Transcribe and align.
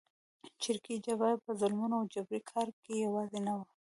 چریکي 0.61 0.95
جبهه 1.05 1.33
په 1.45 1.51
ظلمونو 1.59 1.95
او 1.99 2.05
جبري 2.13 2.41
کار 2.51 2.67
کې 2.83 3.03
یوازې 3.05 3.39
نه 3.47 3.53
وه. 3.57 3.65